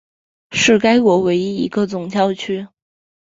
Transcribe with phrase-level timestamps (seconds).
[0.49, 2.67] 是该国唯一一个总教区。